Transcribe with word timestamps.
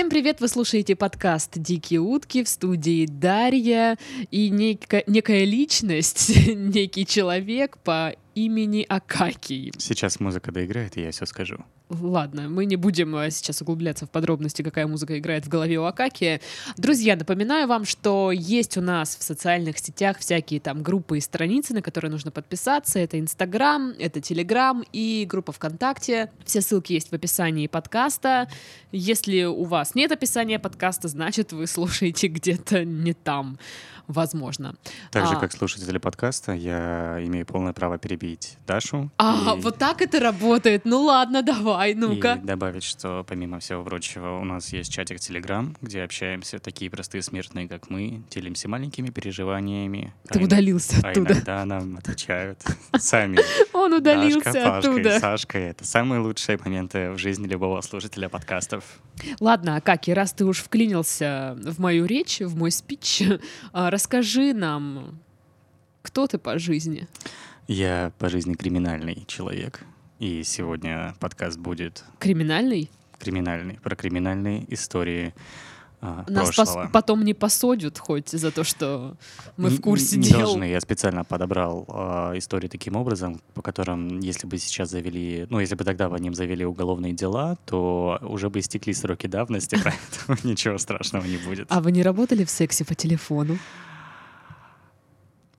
Всем 0.00 0.08
привет! 0.08 0.40
Вы 0.40 0.48
слушаете 0.48 0.96
подкаст 0.96 1.58
«Дикие 1.58 2.00
утки» 2.00 2.42
в 2.42 2.48
студии 2.48 3.04
Дарья 3.04 3.98
и 4.30 4.48
нека- 4.48 5.04
некая 5.06 5.44
личность, 5.44 6.32
некий 6.54 7.04
человек 7.04 7.76
по 7.76 8.14
имени 8.44 8.84
Акакий. 8.88 9.72
Сейчас 9.78 10.20
музыка 10.20 10.52
доиграет, 10.52 10.96
и 10.96 11.02
я 11.02 11.10
все 11.10 11.26
скажу. 11.26 11.64
Ладно, 11.90 12.48
мы 12.48 12.66
не 12.66 12.76
будем 12.76 13.16
э, 13.16 13.30
сейчас 13.32 13.62
углубляться 13.62 14.06
в 14.06 14.10
подробности, 14.10 14.62
какая 14.62 14.86
музыка 14.86 15.18
играет 15.18 15.44
в 15.44 15.48
голове 15.48 15.76
у 15.80 15.84
Акакия. 15.84 16.40
Друзья, 16.76 17.16
напоминаю 17.16 17.66
вам, 17.66 17.84
что 17.84 18.30
есть 18.30 18.76
у 18.76 18.80
нас 18.80 19.16
в 19.16 19.22
социальных 19.24 19.78
сетях 19.78 20.18
всякие 20.18 20.60
там 20.60 20.84
группы 20.84 21.18
и 21.18 21.20
страницы, 21.20 21.74
на 21.74 21.82
которые 21.82 22.12
нужно 22.12 22.30
подписаться. 22.30 23.00
Это 23.00 23.18
Инстаграм, 23.18 23.90
это 23.98 24.20
Телеграм 24.20 24.84
и 24.92 25.26
группа 25.28 25.50
ВКонтакте. 25.50 26.30
Все 26.44 26.60
ссылки 26.60 26.92
есть 26.92 27.10
в 27.10 27.12
описании 27.12 27.66
подкаста. 27.66 28.48
Если 28.92 29.42
у 29.42 29.64
вас 29.64 29.96
нет 29.96 30.12
описания 30.12 30.60
подкаста, 30.60 31.08
значит, 31.08 31.52
вы 31.52 31.66
слушаете 31.66 32.28
где-то 32.28 32.84
не 32.84 33.14
там 33.14 33.58
возможно. 34.06 34.76
Так 35.10 35.26
же, 35.26 35.34
А. 35.34 35.40
как 35.40 35.52
слушатели 35.52 35.98
подкаста, 35.98 36.52
я 36.52 37.18
имею 37.24 37.46
полное 37.46 37.72
право 37.72 37.98
перебить 37.98 38.29
Дашу. 38.66 39.10
А, 39.18 39.54
и- 39.56 39.60
вот 39.60 39.78
так 39.78 40.00
это 40.02 40.20
работает. 40.20 40.84
Ну 40.84 41.02
ладно, 41.02 41.42
давай, 41.42 41.92
И 41.92 41.94
ну-ка. 41.94 42.36
добавить, 42.36 42.82
что 42.84 43.24
помимо 43.28 43.58
всего 43.60 43.82
прочего, 43.84 44.38
у 44.38 44.44
нас 44.44 44.72
есть 44.72 44.92
чатик 44.92 45.16
Telegram, 45.18 45.74
где 45.80 46.02
общаемся 46.02 46.58
такие 46.58 46.90
простые 46.90 47.22
смертные, 47.22 47.68
как 47.68 47.90
мы, 47.90 48.22
делимся 48.30 48.68
маленькими 48.68 49.08
переживаниями. 49.10 50.12
Ты 50.28 50.38
а 50.38 50.42
ин- 50.42 50.44
удалился 50.46 50.96
А 51.02 51.10
оттуда. 51.10 51.32
иногда 51.34 51.64
нам 51.64 51.96
отвечают 51.96 52.62
сами. 52.98 53.38
Он 53.72 53.92
удалился 53.94 54.52
Дашка, 54.52 54.70
Пашка 54.70 54.90
и 54.90 54.92
оттуда. 54.94 55.20
Сашка. 55.20 55.58
Это 55.58 55.84
самые 55.86 56.20
лучшие 56.20 56.58
моменты 56.64 57.10
в 57.10 57.18
жизни 57.18 57.46
любого 57.46 57.80
слушателя 57.80 58.28
подкастов. 58.28 58.84
Ладно, 59.40 59.76
Акаки, 59.76 60.10
раз 60.12 60.32
ты 60.32 60.44
уж 60.44 60.58
вклинился 60.58 61.56
в 61.62 61.78
мою 61.80 62.06
речь, 62.06 62.40
в 62.40 62.56
мой 62.56 62.70
спич, 62.70 63.22
а, 63.72 63.90
расскажи 63.90 64.52
нам, 64.54 65.18
кто 66.02 66.26
ты 66.26 66.38
по 66.38 66.58
жизни? 66.58 67.06
Я 67.72 68.10
по 68.18 68.28
жизни 68.28 68.54
криминальный 68.54 69.22
человек. 69.28 69.84
И 70.18 70.42
сегодня 70.42 71.14
подкаст 71.20 71.56
будет 71.56 72.02
Криминальный? 72.18 72.90
криминальный, 73.20 73.74
про 73.80 73.94
криминальные 73.94 74.64
истории 74.74 75.32
а, 76.00 76.24
Нас 76.26 76.48
пос- 76.48 76.54
прошлого. 76.56 76.90
потом 76.92 77.22
не 77.24 77.32
посадят 77.32 77.96
хоть 77.96 78.30
за 78.30 78.50
то, 78.50 78.64
что 78.64 79.16
мы 79.56 79.68
Н- 79.68 79.76
в 79.76 79.80
курсе 79.82 80.16
не 80.16 80.24
дел. 80.30 80.38
должны. 80.40 80.64
Я 80.64 80.80
специально 80.80 81.22
подобрал 81.22 81.84
а, 81.88 82.32
истории 82.36 82.66
таким 82.66 82.96
образом, 82.96 83.40
по 83.54 83.62
которым, 83.62 84.18
если 84.18 84.48
бы 84.48 84.58
сейчас 84.58 84.90
завели, 84.90 85.46
ну, 85.48 85.60
если 85.60 85.76
бы 85.76 85.84
тогда 85.84 86.08
по 86.08 86.16
ним 86.16 86.34
завели 86.34 86.64
уголовные 86.64 87.12
дела, 87.12 87.56
то 87.66 88.18
уже 88.22 88.50
бы 88.50 88.58
истекли 88.58 88.94
сроки 88.94 89.28
давности, 89.28 89.78
поэтому 89.84 90.38
ничего 90.50 90.76
страшного 90.78 91.24
не 91.24 91.36
будет. 91.36 91.66
А 91.70 91.80
вы 91.80 91.92
не 91.92 92.02
работали 92.02 92.44
в 92.44 92.50
сексе 92.50 92.84
по 92.84 92.96
телефону? 92.96 93.58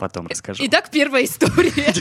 Потом 0.02 0.26
расскажу. 0.26 0.64
Итак, 0.66 0.90
первая 0.92 1.24
история. 1.26 1.94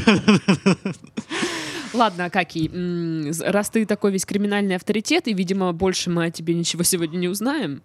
Ладно, 1.92 2.24
Акакий, 2.24 2.68
м, 2.72 3.30
з- 3.30 3.44
раз 3.44 3.68
ты 3.68 3.84
такой 3.84 4.10
весь 4.12 4.24
криминальный 4.24 4.76
авторитет, 4.76 5.28
и, 5.28 5.34
видимо, 5.34 5.70
больше 5.74 6.08
мы 6.08 6.24
о 6.24 6.30
тебе 6.30 6.54
ничего 6.54 6.82
сегодня 6.82 7.18
не 7.18 7.28
узнаем, 7.28 7.82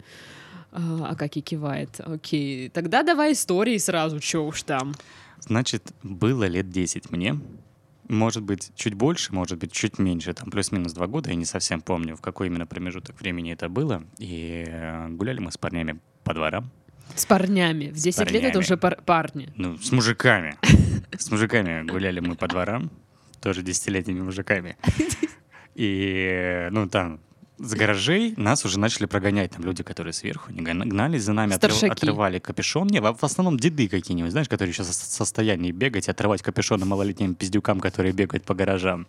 а, 0.71 1.09
Акакий 1.11 1.41
кивает, 1.41 1.99
окей, 1.99 2.69
тогда 2.69 3.03
давай 3.03 3.33
истории 3.33 3.77
сразу, 3.77 4.21
чё 4.21 4.43
уж 4.45 4.63
там. 4.63 4.93
Значит, 5.39 5.91
было 6.01 6.45
лет 6.47 6.69
10 6.69 7.11
мне. 7.11 7.37
Может 8.07 8.43
быть, 8.43 8.71
чуть 8.75 8.93
больше, 8.93 9.33
может 9.33 9.57
быть, 9.57 9.73
чуть 9.73 9.99
меньше, 9.99 10.33
там 10.33 10.49
плюс-минус 10.49 10.93
два 10.93 11.07
года, 11.07 11.31
я 11.31 11.35
не 11.35 11.45
совсем 11.45 11.81
помню, 11.81 12.15
в 12.15 12.21
какой 12.21 12.47
именно 12.47 12.65
промежуток 12.65 13.19
времени 13.19 13.51
это 13.51 13.67
было. 13.67 14.03
И 14.19 14.63
э, 14.65 15.09
гуляли 15.09 15.39
мы 15.39 15.51
с 15.51 15.57
парнями 15.57 15.99
по 16.23 16.33
дворам. 16.33 16.71
С 17.13 17.25
парнями. 17.25 17.89
В 17.89 17.95
10 17.95 18.31
лет 18.31 18.43
это 18.43 18.59
уже 18.59 18.77
пар- 18.77 19.01
парни. 19.05 19.49
Ну, 19.55 19.77
с 19.77 19.91
мужиками. 19.91 20.57
С 21.17 21.31
мужиками 21.31 21.83
гуляли 21.87 22.19
мы 22.19 22.35
по 22.35 22.47
дворам, 22.47 22.89
тоже 23.41 23.61
десятилетними 23.61 24.21
мужиками. 24.21 24.75
И, 25.75 26.67
ну, 26.71 26.87
там, 26.89 27.19
с 27.57 27.73
гаражей 27.73 28.33
нас 28.37 28.65
уже 28.65 28.79
начали 28.79 29.05
прогонять. 29.05 29.51
Там 29.51 29.63
люди, 29.63 29.83
которые 29.83 30.13
сверху 30.13 30.51
не 30.51 30.61
гна- 30.61 30.85
гнались 30.85 31.23
за 31.23 31.33
нами, 31.33 31.53
Старшаки. 31.53 31.91
отрывали 31.91 32.39
капюшон. 32.39 32.87
Не, 32.87 32.99
в 33.01 33.23
основном 33.23 33.57
деды 33.57 33.87
какие-нибудь, 33.87 34.31
знаешь, 34.31 34.49
которые 34.49 34.73
сейчас 34.73 34.87
в 34.89 34.93
состоянии 34.93 35.71
бегать 35.71 36.09
отрывать 36.09 36.41
капюшоны 36.41 36.85
малолетним 36.85 37.35
пиздюкам, 37.35 37.79
которые 37.79 38.13
бегают 38.13 38.43
по 38.43 38.53
гаражам. 38.55 39.07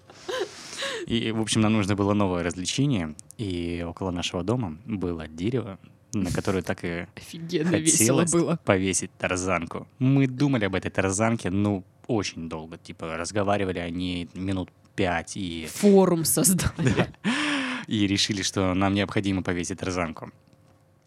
И, 1.06 1.30
в 1.32 1.40
общем, 1.40 1.60
нам 1.60 1.72
нужно 1.72 1.94
было 1.94 2.14
новое 2.14 2.42
развлечение. 2.42 3.14
И 3.38 3.84
около 3.86 4.10
нашего 4.10 4.42
дома 4.42 4.76
было 4.86 5.28
дерево, 5.28 5.78
на 6.22 6.30
которое 6.30 6.62
так 6.62 6.84
и 6.84 7.06
Офигенно 7.16 7.76
весело 7.76 8.24
хотелось 8.24 8.32
было. 8.32 8.58
повесить 8.64 9.10
тарзанку. 9.18 9.86
Мы 9.98 10.26
думали 10.26 10.64
об 10.64 10.74
этой 10.74 10.90
тарзанке, 10.90 11.50
ну, 11.50 11.84
очень 12.06 12.48
долго. 12.48 12.78
Типа, 12.78 13.16
разговаривали 13.16 13.78
о 13.78 13.90
ней 13.90 14.28
минут 14.34 14.70
пять 14.94 15.36
и, 15.36 15.68
Форум 15.74 16.24
создали. 16.24 17.08
и 17.86 18.06
решили, 18.06 18.42
что 18.42 18.74
нам 18.74 18.94
необходимо 18.94 19.42
повесить 19.42 19.78
тарзанку. 19.78 20.30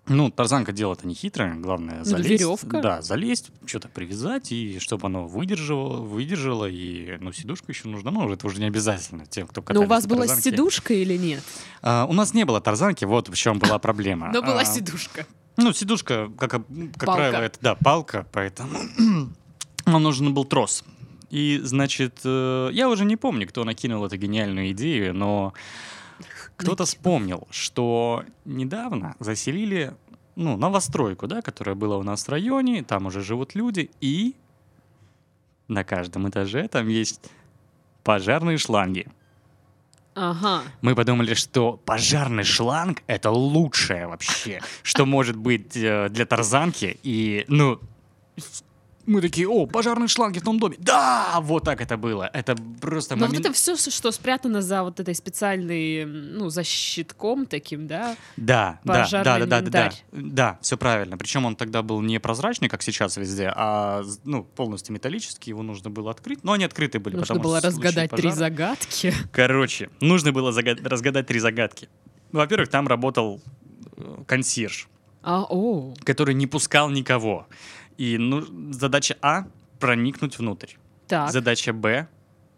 Ну, 0.09 0.31
тарзанка 0.31 0.72
дело-то 0.72 1.08
не 1.08 1.14
хитрое, 1.14 1.53
главное 1.56 2.00
Ну, 2.00 2.03
залезть. 2.06 2.30
веревка. 2.30 2.81
Да, 2.81 3.02
залезть, 3.02 3.52
что-то 3.66 3.88
привязать, 3.88 4.52
и 4.52 4.80
чтобы 4.80 5.06
оно 5.08 5.28
выдержало, 5.28 6.02
выдержало, 6.02 6.66
и, 6.68 7.18
ну, 7.20 7.31
сидушка 7.31 7.66
еще 7.72 7.88
нужна. 7.88 8.09
Ну, 8.12 8.30
это 8.31 8.46
уже 8.48 8.59
не 8.59 8.66
обязательно 8.66 9.25
тем, 9.28 9.48
кто 9.48 9.62
Но 9.62 9.66
катались 9.66 9.86
у 9.86 9.90
вас 9.90 10.08
была 10.08 10.28
сидушка 10.28 10.94
или 10.94 11.16
нет? 11.16 11.44
А, 11.81 12.06
у 12.09 12.14
нас 12.14 12.34
не 12.34 12.44
было 12.44 12.59
тарзанки, 12.59 13.06
вот 13.06 13.30
в 13.30 13.36
чем 13.36 13.59
была 13.59 13.78
проблема. 13.80 14.31
Но 14.34 14.42
была 14.42 14.62
А, 14.62 14.66
сидушка. 14.66 15.25
Ну, 15.58 15.74
сидушка, 15.74 16.31
как, 16.38 16.52
как 16.52 16.62
Палка. 17.06 17.16
правило, 17.16 17.42
это, 17.42 17.59
да, 17.62 17.75
палка, 17.75 18.25
поэтому 18.31 18.69
нам 19.86 20.03
нужен 20.03 20.34
был 20.34 20.46
трос. 20.46 20.84
И, 21.30 21.59
значит, 21.64 22.22
э, 22.24 22.69
я 22.74 22.90
уже 22.90 23.06
не 23.06 23.16
помню, 23.16 23.48
кто 23.48 23.64
накинул 23.64 24.03
эту 24.06 24.18
гениальную 24.18 24.72
идею, 24.72 25.14
но 25.14 25.53
кто-то 26.59 26.84
вспомнил, 26.86 27.47
что 27.52 28.25
недавно 28.44 29.16
заселили, 29.20 29.94
ну, 30.36 30.58
новостройку, 30.58 31.25
да, 31.25 31.42
которая 31.42 31.75
была 31.75 31.97
у 31.97 32.03
нас 32.03 32.28
в 32.28 32.30
районе, 32.30 32.84
там 32.84 33.06
уже 33.06 33.22
живут 33.22 33.56
люди, 33.56 33.90
и 34.02 34.36
на 35.69 35.86
каждом 35.86 36.30
этаже 36.30 36.68
там 36.68 36.90
есть 36.90 37.22
пожарные 38.03 38.58
шланги. 38.58 39.08
Ага. 40.16 40.64
Мы 40.81 40.96
подумали, 40.96 41.34
что 41.34 41.78
пожарный 41.86 42.44
шланг— 42.44 43.03
это 43.08 43.31
лучшее 43.31 44.08
вообще, 44.08 44.62
что 44.84 45.06
может 45.06 45.38
быть 45.38 45.78
э, 45.78 46.09
для 46.09 46.25
тарзанки. 46.25 47.00
И, 47.03 47.46
ну, 47.48 47.80
мы 49.09 49.22
такие, 49.22 49.47
о, 49.47 49.66
пожарные 49.66 50.08
шланги 50.08 50.40
в 50.40 50.44
том 50.44 50.59
доме. 50.59 50.75
Да, 50.80 51.40
вот 51.42 51.64
так 51.64 51.81
это 51.81 51.97
было. 51.97 52.30
Это 52.31 52.56
просто 52.80 53.16
Но 53.16 53.25
вот 53.28 53.40
это 53.40 53.52
все, 53.52 53.75
что 53.75 54.12
спрятано 54.12 54.62
за 54.62 54.84
вот 54.84 55.00
этой 55.00 55.16
специальной, 55.16 56.06
ну, 56.06 56.50
за 56.50 56.64
щитком 56.64 57.46
таким, 57.46 57.88
да? 57.88 58.16
Да, 58.38 58.80
да, 58.84 58.94
пожарный 58.94 59.48
да, 59.48 59.62
да, 59.62 59.62
да, 59.62 59.69
да, 59.69 59.90
да, 59.90 60.22
да, 60.22 60.59
все 60.62 60.78
правильно. 60.78 61.18
Причем 61.18 61.46
он 61.46 61.56
тогда 61.56 61.81
был 61.81 62.02
не 62.02 62.19
прозрачный, 62.19 62.69
как 62.69 62.84
сейчас 62.84 63.18
везде, 63.18 63.52
а 63.56 64.03
ну 64.24 64.44
полностью 64.44 64.94
металлический. 64.94 65.50
Его 65.50 65.64
нужно 65.64 65.90
было 65.90 66.12
открыть, 66.12 66.44
но 66.44 66.53
они 66.53 66.64
открыты 66.66 67.00
были. 67.00 67.16
Нужно 67.16 67.36
потому 67.36 67.44
было 67.44 67.59
что 67.59 67.68
разгадать 67.68 68.12
три 68.12 68.31
загадки. 68.31 69.14
Короче, 69.31 69.90
нужно 70.00 70.31
было 70.31 70.52
зага- 70.52 70.88
разгадать 70.88 71.28
три 71.28 71.40
загадки. 71.40 71.90
Во-первых, 72.31 72.69
там 72.69 72.88
работал 72.88 73.42
э, 73.98 74.24
консьерж. 74.28 74.88
А, 75.22 75.46
о, 75.50 75.94
который 76.03 76.34
не 76.36 76.48
пускал 76.48 76.90
никого. 76.90 77.48
И 78.00 78.18
ну, 78.18 78.72
задача 78.72 79.18
А— 79.22 79.46
проникнуть 79.80 80.40
внутрь. 80.40 80.75
так. 81.07 81.31
Задача 81.31 81.74
Б 81.74 82.07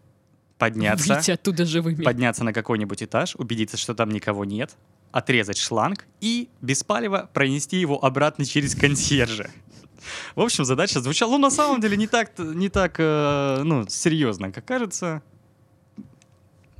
—подняться, 0.58 1.14
Выйти 1.14 1.32
оттуда 1.32 1.64
живыми. 1.64 2.04
подняться 2.04 2.44
на 2.44 2.52
какой-нибудь 2.52 3.02
этаж, 3.02 3.34
убедиться, 3.34 3.76
что 3.76 3.92
там 3.94 4.10
никого 4.10 4.44
нет, 4.44 4.76
отрезать 5.10 5.58
шланг 5.58 6.06
и 6.20 6.48
без 6.60 6.84
палева 6.84 7.28
пронести 7.34 7.76
его 7.76 8.04
обратно 8.04 8.44
через 8.44 8.76
консьержа. 8.76 9.50
В 10.36 10.40
общем, 10.40 10.64
задача 10.64 11.00
звучала, 11.00 11.32
ну, 11.32 11.38
на 11.38 11.50
самом 11.50 11.80
деле, 11.80 11.96
не 11.96 12.06
так, 12.06 12.38
не 12.38 12.68
так 12.68 12.94
э, 12.98 13.62
ну, 13.64 13.84
серьезно, 13.88 14.52
как 14.52 14.64
кажется. 14.64 15.22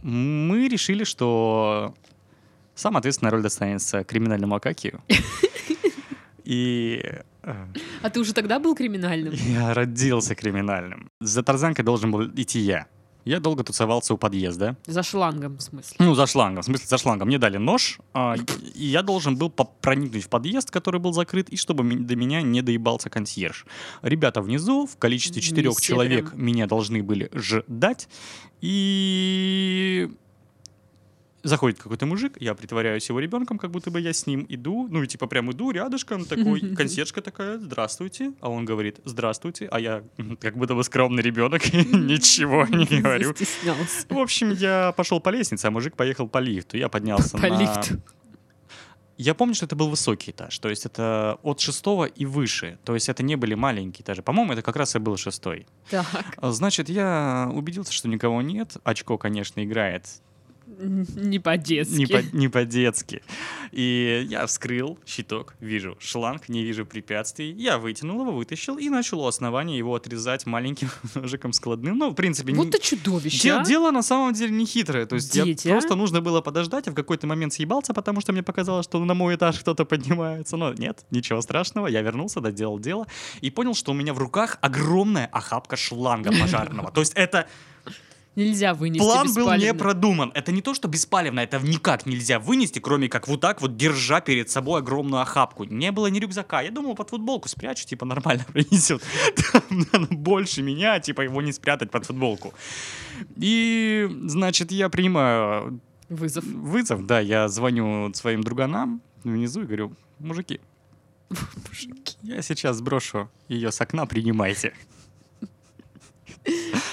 Мы 0.03 0.69
решили, 0.69 1.03
что 1.03 1.95
самая 2.77 3.01
ответственная 3.01 3.33
роль 3.33 3.43
достанется 3.43 4.05
криминальному 4.05 4.55
Акакию. 4.55 5.01
И 6.45 7.03
А 7.43 8.11
ты 8.11 8.21
уже 8.21 8.33
тогда 8.33 8.59
был 8.59 8.75
криминальным? 8.75 9.35
я 9.35 9.75
родился 9.75 10.35
криминальным. 10.35 11.11
За 11.21 11.43
тарзанкой 11.43 11.85
должен 11.85 12.11
был 12.11 12.29
идти 12.29 12.61
я. 12.61 12.87
Я 13.25 13.39
долго 13.39 13.63
тусовался 13.63 14.15
у 14.15 14.19
подъезда. 14.19 14.77
За 14.87 15.03
шлангом, 15.03 15.57
в 15.57 15.63
смысле. 15.63 15.97
Ну, 16.01 16.15
за 16.15 16.27
шлангом. 16.27 16.63
В 16.63 16.67
смысле, 16.67 16.87
за 16.89 16.99
шлангом. 16.99 17.29
Мне 17.29 17.39
дали 17.39 17.57
нож, 17.57 17.99
а, 18.15 18.35
и 18.75 18.85
я 18.85 19.03
должен 19.03 19.37
был 19.37 19.51
проникнуть 19.51 20.25
в 20.25 20.29
подъезд, 20.29 20.71
который 20.71 21.01
был 21.01 21.13
закрыт, 21.13 21.49
и 21.49 21.57
чтобы 21.57 21.85
до 21.85 22.17
меня 22.17 22.43
не 22.43 22.63
доебался 22.63 23.11
консьерж. 23.11 23.65
Ребята 24.03 24.43
внизу 24.43 24.87
в 24.87 24.97
количестве 24.97 25.41
четырех 25.41 25.81
человек 25.81 26.35
меня 26.35 26.67
должны 26.67 27.03
были 27.03 27.31
ждать. 27.35 28.09
И 28.61 30.11
заходит 31.43 31.79
какой-то 31.79 32.07
мужик, 32.07 32.37
я 32.41 32.55
притворяюсь 32.55 33.09
его 33.09 33.19
ребенком, 33.21 33.59
как 33.59 33.71
будто 33.71 33.91
бы 33.91 34.01
я 34.01 34.13
с 34.13 34.27
ним 34.27 34.47
иду, 34.49 34.87
ну 34.89 35.03
и 35.03 35.07
типа 35.07 35.27
прям 35.27 35.51
иду 35.51 35.71
рядышком, 35.71 36.25
такой, 36.27 36.61
консьержка 36.75 37.21
такая, 37.21 37.59
здравствуйте, 37.59 38.33
а 38.41 38.51
он 38.51 38.65
говорит, 38.65 39.01
здравствуйте, 39.05 39.69
а 39.71 39.81
я 39.81 40.05
как 40.41 40.57
будто 40.57 40.75
бы 40.75 40.85
скромный 40.85 41.23
ребенок, 41.23 41.73
ничего 41.73 42.67
не 42.67 43.01
говорю. 43.01 43.35
В 44.09 44.19
общем, 44.19 44.53
я 44.53 44.93
пошел 44.93 45.21
по 45.21 45.31
лестнице, 45.31 45.67
а 45.67 45.71
мужик 45.71 45.97
поехал 45.97 46.29
по 46.29 46.39
лифту. 46.39 46.77
Я 46.77 46.89
поднялся 46.89 47.39
По 47.39 47.49
на... 47.49 47.59
лифту. 47.59 48.03
Я 49.19 49.35
помню, 49.35 49.55
что 49.55 49.67
это 49.67 49.77
был 49.77 49.89
высокий 49.89 50.31
этаж, 50.31 50.59
то 50.59 50.69
есть 50.69 50.87
это 50.87 51.39
от 51.43 51.61
шестого 51.61 52.07
и 52.07 52.25
выше, 52.25 52.79
то 52.83 52.95
есть 52.95 53.09
это 53.09 53.23
не 53.23 53.37
были 53.37 53.55
маленькие 53.55 54.03
этажи. 54.03 54.23
По-моему, 54.23 54.55
это 54.55 54.63
как 54.63 54.75
раз 54.75 54.97
и 54.97 54.99
был 54.99 55.17
шестой. 55.17 55.67
Так, 55.91 56.07
Значит, 56.41 56.89
я 56.89 57.49
убедился, 57.53 57.93
что 57.93 58.09
никого 58.09 58.43
нет. 58.43 58.77
Очко, 58.85 59.19
конечно, 59.19 59.63
играет 59.63 60.07
не 61.17 61.39
по-детски. 61.39 61.95
не, 61.95 62.07
по- 62.07 62.37
не 62.37 62.49
по-детски. 62.49 63.23
И 63.73 64.27
я 64.29 64.47
вскрыл 64.47 64.99
щиток, 65.07 65.55
вижу 65.61 65.97
шланг, 66.01 66.49
не 66.49 66.63
вижу 66.63 66.85
препятствий. 66.87 67.53
Я 67.53 67.79
вытянул 67.79 68.21
его, 68.23 68.33
вытащил 68.33 68.77
и 68.79 68.89
начал 68.89 69.21
у 69.21 69.27
основания 69.27 69.79
его 69.79 69.95
отрезать 69.95 70.47
маленьким 70.47 70.91
ножиком 71.15 71.53
складным. 71.53 71.97
Ну, 71.99 72.11
в 72.11 72.15
принципе, 72.15 72.53
Вот 72.55 72.67
не- 72.67 72.71
ты 72.73 72.79
чудовище, 72.81 73.43
Де- 73.43 73.53
а? 73.55 73.65
дело 73.65 73.91
на 73.91 74.03
самом 74.03 74.33
деле 74.35 74.53
не 74.53 74.67
хитрое. 74.67 75.07
То 75.07 75.15
есть 75.17 75.35
я 75.35 75.45
Дети, 75.45 75.69
а? 75.69 75.73
просто 75.73 75.95
нужно 75.95 76.21
было 76.21 76.41
подождать, 76.41 76.89
а 76.89 76.91
в 76.91 76.95
какой-то 76.95 77.27
момент 77.27 77.53
съебался, 77.53 77.95
потому 77.95 78.21
что 78.21 78.33
мне 78.33 78.43
показалось, 78.43 78.85
что 78.85 79.03
на 79.05 79.15
мой 79.15 79.37
этаж 79.37 79.59
кто-то 79.61 79.85
поднимается. 79.85 80.57
Но 80.57 80.73
нет, 80.75 81.05
ничего 81.11 81.41
страшного. 81.41 81.87
Я 81.87 82.03
вернулся, 82.03 82.41
доделал 82.41 82.79
дело 82.79 83.07
и 83.41 83.51
понял, 83.51 83.75
что 83.75 83.93
у 83.93 83.95
меня 83.95 84.13
в 84.15 84.19
руках 84.19 84.59
огромная 84.61 85.27
охапка 85.27 85.77
шланга 85.77 86.31
пожарного. 86.41 86.91
То 86.93 87.01
есть 87.01 87.13
это 87.15 87.47
Нельзя 88.35 88.73
вынести 88.73 89.05
план 89.05 89.27
был 89.35 89.43
не 89.43 89.57
беспалевно. 89.57 89.79
продуман. 89.79 90.33
Это 90.35 90.53
не 90.53 90.63
то, 90.63 90.73
что 90.73 90.89
беспалевно, 90.89 91.41
это 91.41 91.59
никак 91.59 92.07
нельзя 92.07 92.39
вынести, 92.39 92.79
кроме 92.79 93.09
как 93.09 93.29
вот 93.29 93.41
так 93.41 93.61
вот, 93.61 93.77
держа 93.77 94.21
перед 94.23 94.49
собой 94.49 94.81
огромную 94.81 95.21
охапку. 95.21 95.65
Не 95.65 95.93
было 95.93 96.07
ни 96.07 96.19
рюкзака. 96.19 96.63
Я 96.63 96.71
думал, 96.71 96.95
под 96.95 97.11
футболку 97.11 97.49
спрячу, 97.49 97.87
типа 97.87 98.07
нормально 98.07 98.45
принесет. 98.53 99.03
Больше 100.11 100.63
меня, 100.63 100.99
типа 100.99 101.21
его 101.23 101.43
не 101.43 101.53
спрятать 101.53 101.91
под 101.91 102.07
футболку. 102.07 102.55
И, 103.37 104.09
значит, 104.25 104.73
я 104.73 104.89
принимаю 104.89 105.81
Вызов. 106.09 106.45
вызов, 106.45 107.07
да, 107.07 107.21
я 107.21 107.49
звоню 107.49 108.13
своим 108.15 108.43
друганам 108.43 109.03
внизу 109.25 109.63
и 109.63 109.65
говорю, 109.65 109.93
мужики, 110.19 110.61
я 112.23 112.43
сейчас 112.43 112.77
сброшу 112.77 113.31
ее 113.49 113.73
с 113.73 113.81
окна, 113.81 114.07
принимайте. 114.07 114.73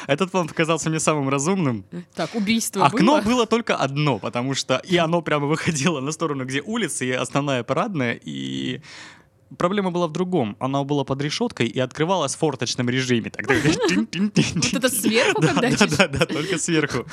Этот 0.09 0.31
план 0.31 0.47
показался 0.47 0.89
мне 0.89 0.99
самым 0.99 1.29
разумным. 1.29 1.85
Так, 2.15 2.33
убийство 2.33 2.83
Окно 2.85 3.17
было? 3.17 3.21
было 3.21 3.45
только 3.45 3.75
одно, 3.75 4.17
потому 4.17 4.55
что 4.55 4.81
и 4.91 4.97
оно 4.97 5.21
прямо 5.21 5.45
выходило 5.45 5.99
на 5.99 6.11
сторону, 6.11 6.45
где 6.45 6.61
улица 6.61 7.05
и 7.05 7.11
основная 7.11 7.63
парадная, 7.63 8.19
и 8.25 8.81
проблема 9.57 9.91
была 9.91 10.07
в 10.07 10.11
другом. 10.11 10.55
Оно 10.59 10.83
было 10.83 11.03
под 11.03 11.21
решеткой 11.21 11.67
и 11.67 11.79
открывалось 11.79 12.33
в 12.35 12.39
форточном 12.39 12.89
режиме. 12.89 13.29
Так, 13.29 13.45
Вот 13.47 14.73
это 14.73 14.89
сверху, 14.89 15.41
да, 15.41 15.53
когда 15.53 15.69
да, 15.69 15.87
да, 15.87 16.07
да, 16.07 16.25
только 16.25 16.57
сверху. 16.57 17.05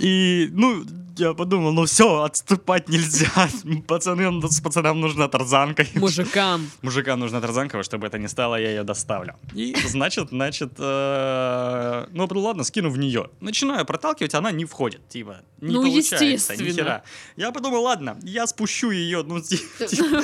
И, 0.00 0.48
ну, 0.52 0.84
я 1.18 1.34
подумал, 1.34 1.72
ну 1.72 1.84
все, 1.84 2.22
отступать 2.22 2.88
нельзя. 2.88 3.30
Пацаны, 3.86 4.42
с 4.48 4.60
пацанам 4.60 5.00
нужна 5.00 5.28
тарзанка. 5.28 5.86
Мужикам. 5.94 6.70
Мужикам 6.82 7.20
нужна 7.20 7.40
тарзанка, 7.40 7.76
во 7.76 7.82
что 7.82 7.98
бы 7.98 8.06
это 8.06 8.18
ни 8.18 8.26
стало, 8.26 8.56
я 8.56 8.70
ее 8.70 8.84
доставлю. 8.84 9.34
И, 9.54 9.74
значит, 9.86 10.28
значит, 10.30 10.72
э, 10.78 12.06
ну, 12.12 12.28
ладно, 12.32 12.64
скину 12.64 12.90
в 12.90 12.98
нее. 12.98 13.30
Начинаю 13.40 13.84
проталкивать, 13.84 14.34
она 14.34 14.50
не 14.50 14.64
входит, 14.64 15.08
типа, 15.08 15.42
не 15.60 15.74
Ну, 15.74 15.82
получается, 15.82 16.24
естественно. 16.24 16.66
ни 16.68 16.72
хера. 16.72 17.02
Я 17.36 17.52
подумал, 17.52 17.82
ладно, 17.82 18.18
я 18.22 18.46
спущу 18.46 18.90
ее, 18.90 19.22
ну, 19.22 19.40
ти- 19.40 19.56
типа, 19.88 20.22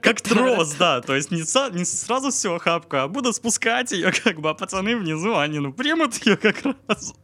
как, 0.00 0.20
трос, 0.20 0.74
да, 0.74 1.00
то 1.00 1.14
есть 1.14 1.30
не, 1.30 1.42
не 1.76 1.84
сразу 1.84 2.30
всю 2.30 2.54
охапку, 2.54 2.96
а 2.96 3.08
буду 3.08 3.32
спускать 3.32 3.92
ее, 3.92 4.12
как 4.12 4.40
бы, 4.40 4.50
а 4.50 4.54
пацаны 4.54 4.96
внизу, 4.96 5.36
они, 5.36 5.58
ну, 5.58 5.72
примут 5.72 6.14
ее 6.26 6.36
как 6.36 6.56
раз. 6.88 7.14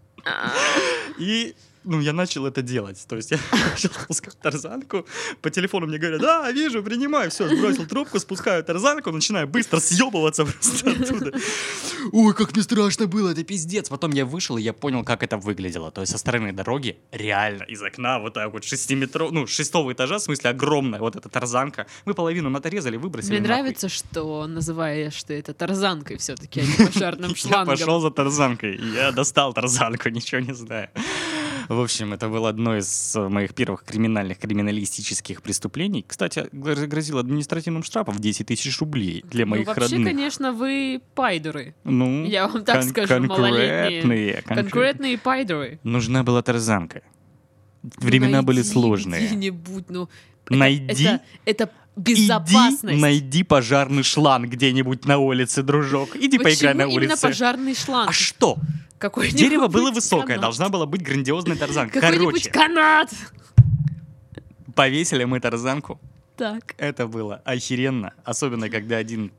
И 1.18 1.54
ну, 1.84 2.00
я 2.00 2.12
начал 2.12 2.46
это 2.46 2.62
делать. 2.62 3.04
То 3.08 3.16
есть 3.16 3.30
я 3.30 3.38
начал 3.70 3.90
спускать 3.90 4.38
тарзанку. 4.40 5.06
По 5.42 5.50
телефону 5.50 5.86
мне 5.86 5.98
говорят, 5.98 6.20
да, 6.20 6.50
вижу, 6.52 6.82
принимаю. 6.82 7.30
Все, 7.30 7.48
сбросил 7.48 7.86
трубку, 7.86 8.18
спускаю 8.18 8.62
тарзанку, 8.64 9.10
начинаю 9.12 9.46
быстро 9.48 9.80
съебываться 9.80 10.44
просто 10.46 10.90
оттуда. 10.90 11.32
Ой, 12.12 12.34
как 12.34 12.52
мне 12.54 12.62
страшно 12.62 13.06
было, 13.06 13.30
это 13.30 13.44
пиздец. 13.44 13.88
Потом 13.88 14.12
я 14.12 14.24
вышел, 14.24 14.56
и 14.56 14.62
я 14.62 14.72
понял, 14.72 15.04
как 15.04 15.22
это 15.22 15.36
выглядело. 15.38 15.90
То 15.90 16.00
есть 16.02 16.12
со 16.12 16.18
стороны 16.18 16.52
дороги, 16.52 16.98
реально, 17.12 17.64
из 17.64 17.82
окна, 17.82 18.18
вот 18.18 18.34
так 18.34 18.52
вот, 18.52 18.64
шестиметров, 18.64 19.30
ну, 19.32 19.46
шестого 19.46 19.92
этажа, 19.92 20.18
в 20.18 20.22
смысле, 20.22 20.50
огромная 20.50 21.00
вот 21.00 21.16
эта 21.16 21.28
тарзанка. 21.28 21.86
Мы 22.04 22.14
половину 22.14 22.50
наторезали, 22.50 22.96
выбросили 22.96 23.32
Мне 23.32 23.40
нахуй. 23.40 23.54
нравится, 23.62 23.88
что 23.88 24.46
называешь 24.46 25.22
ты 25.24 25.34
это 25.34 25.54
тарзанкой 25.54 26.16
все-таки, 26.18 26.60
а 26.60 26.64
не 26.64 26.86
пожарным 26.86 27.30
Я 27.34 27.36
шлангом. 27.36 27.76
пошел 27.76 28.00
за 28.00 28.10
тарзанкой. 28.10 28.78
Я 28.94 29.12
достал 29.12 29.52
тарзанку, 29.52 30.08
ничего 30.08 30.40
не 30.40 30.54
знаю. 30.54 30.88
В 31.68 31.80
общем, 31.80 32.14
это 32.14 32.28
было 32.28 32.48
одно 32.48 32.76
из 32.78 33.14
э, 33.14 33.28
моих 33.28 33.54
первых 33.54 33.84
криминальных, 33.84 34.38
криминалистических 34.38 35.42
преступлений. 35.42 36.04
Кстати, 36.06 36.46
гр- 36.52 36.86
грозило 36.86 37.20
административным 37.20 37.82
штрафом 37.82 38.14
в 38.14 38.20
10 38.20 38.46
тысяч 38.46 38.78
рублей 38.80 39.22
для 39.30 39.44
Ну, 39.44 39.50
моих 39.50 39.66
вообще, 39.66 39.82
родных. 39.82 40.06
конечно, 40.08 40.52
вы 40.52 41.00
пайдуры. 41.14 41.74
Ну, 41.84 42.24
Я 42.24 42.48
вам 42.48 42.64
так 42.64 42.76
кон- 42.80 42.88
скажу, 42.88 43.08
конкретные, 43.08 44.42
конкрет- 44.42 44.44
Конкретные 44.44 45.18
пайдуры. 45.18 45.78
Нужна 45.82 46.22
была 46.22 46.40
тарзанка. 46.42 47.02
Времена 47.98 48.42
были 48.42 48.58
Найди 48.58 48.70
сложные. 48.70 49.26
где-нибудь, 49.26 49.90
ну... 49.90 50.08
Найди, 50.50 51.04
Это, 51.04 51.20
это 51.44 51.70
иди, 51.96 52.14
безопасность. 52.22 52.98
найди 53.00 53.42
пожарный 53.42 54.02
шланг 54.02 54.48
где-нибудь 54.50 55.04
на 55.04 55.18
улице, 55.18 55.62
дружок. 55.62 56.16
Иди 56.16 56.38
поиграй 56.38 56.72
на 56.72 56.84
Почему 56.84 56.98
именно 57.00 57.12
улице. 57.12 57.22
пожарный 57.26 57.74
шланг? 57.74 58.08
А 58.08 58.12
что? 58.14 58.56
Какой-нибудь 58.98 59.38
Дерево 59.38 59.68
было 59.68 59.90
высокое, 59.92 60.26
канат. 60.26 60.42
должна 60.42 60.68
была 60.68 60.86
быть 60.86 61.02
грандиозная 61.02 61.56
тарзанка. 61.56 62.00
Какой-нибудь 62.00 62.50
Короче, 62.50 62.50
канат! 62.50 63.10
повесили 64.78 65.24
мы 65.24 65.40
тарзанку. 65.40 66.00
Так. 66.36 66.76
Это 66.78 67.08
было 67.08 67.42
охеренно. 67.44 68.14
Особенно, 68.22 68.70
когда 68.70 68.96
один 68.96 69.32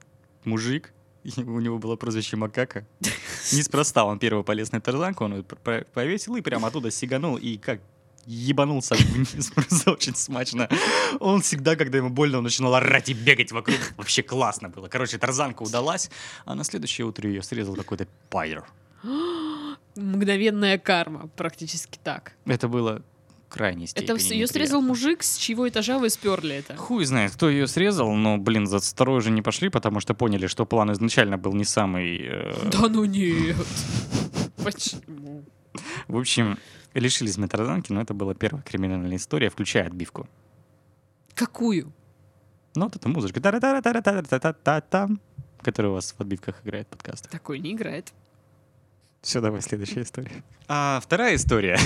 мужик, 0.43 0.91
у 1.37 1.59
него 1.61 1.77
было 1.77 1.95
прозвище 1.95 2.35
Макака, 2.35 2.85
неспроста 3.53 4.03
он 4.03 4.19
первый 4.19 4.43
полез 4.43 4.73
на 4.73 4.81
тарзанку, 4.81 5.23
он 5.23 5.45
повесил 5.93 6.35
и 6.35 6.41
прямо 6.41 6.67
оттуда 6.67 6.91
сиганул, 6.91 7.37
и 7.37 7.57
как 7.57 7.79
ебанулся 8.25 8.95
вниз, 8.95 9.49
просто 9.55 9.91
очень 9.91 10.13
смачно. 10.13 10.67
Он 11.21 11.41
всегда, 11.41 11.77
когда 11.77 11.99
ему 11.99 12.09
больно, 12.09 12.39
он 12.39 12.43
начинал 12.43 12.75
орать 12.75 13.07
и 13.07 13.13
бегать 13.13 13.53
вокруг. 13.53 13.77
Вообще 13.95 14.23
классно 14.23 14.67
было. 14.67 14.89
Короче, 14.89 15.17
тарзанка 15.17 15.63
удалась, 15.63 16.11
а 16.43 16.53
на 16.53 16.65
следующее 16.65 17.07
утро 17.07 17.29
ее 17.29 17.41
срезал 17.41 17.75
какой-то 17.75 18.07
пайер. 18.29 18.65
Мгновенная 19.99 20.77
карма, 20.77 21.29
практически 21.35 21.99
так. 22.03 22.33
Это 22.45 22.67
было 22.67 23.03
крайне 23.49 23.87
Это 23.93 24.15
ее 24.15 24.47
срезал 24.47 24.81
мужик, 24.81 25.23
с 25.23 25.35
чьего 25.37 25.67
этажа 25.67 25.97
вы 25.99 26.09
сперли 26.09 26.55
это? 26.57 26.75
Хуй 26.77 27.03
знает, 27.05 27.33
кто 27.33 27.49
ее 27.49 27.67
срезал, 27.67 28.13
но, 28.13 28.37
блин, 28.37 28.67
за 28.67 28.79
второй 28.79 29.17
уже 29.17 29.31
не 29.31 29.41
пошли, 29.41 29.69
потому 29.69 29.99
что 29.99 30.13
поняли, 30.13 30.47
что 30.47 30.65
план 30.65 30.91
изначально 30.93 31.37
был 31.37 31.53
не 31.53 31.65
самый... 31.65 32.19
э, 32.21 32.53
Да 32.71 32.87
ну 32.87 33.05
нет. 33.05 33.57
Почему? 34.63 35.43
В 36.07 36.17
общем, 36.17 36.57
лишились 36.93 37.37
мы 37.37 37.47
тарзанки, 37.47 37.91
но 37.91 38.01
это 38.01 38.13
была 38.13 38.33
первая 38.33 38.63
криминальная 38.63 39.17
история, 39.17 39.49
включая 39.49 39.87
отбивку. 39.87 40.27
Какую? 41.33 41.91
Ну, 42.75 42.85
вот 42.85 42.95
эта 42.95 43.09
музычка, 43.09 43.41
которая 45.61 45.91
у 45.91 45.95
вас 45.95 46.13
в 46.17 46.21
отбивках 46.21 46.61
играет 46.63 46.87
в 46.87 46.91
подкастах. 46.91 47.31
Такой 47.31 47.59
не 47.59 47.73
играет. 47.73 48.13
Все, 49.21 49.41
давай, 49.41 49.61
следующая 49.61 50.03
история. 50.03 50.43
А 50.67 50.99
вторая 51.01 51.35
история. 51.35 51.77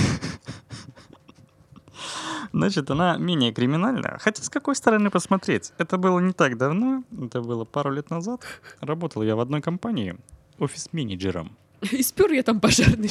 Значит, 2.52 2.88
она 2.90 3.16
менее 3.16 3.52
криминальная. 3.52 4.18
Хотя 4.20 4.42
с 4.44 4.48
какой 4.48 4.76
стороны 4.76 5.10
посмотреть? 5.10 5.72
Это 5.76 5.98
было 5.98 6.20
не 6.20 6.32
так 6.32 6.56
давно, 6.56 7.02
это 7.10 7.40
было 7.42 7.64
пару 7.64 7.90
лет 7.90 8.10
назад. 8.10 8.42
Работал 8.80 9.22
я 9.24 9.34
в 9.34 9.40
одной 9.40 9.60
компании 9.60 10.16
офис-менеджером. 10.60 11.56
И 11.92 12.02
спер 12.02 12.32
я 12.32 12.42
там 12.42 12.60
пожарный. 12.60 13.10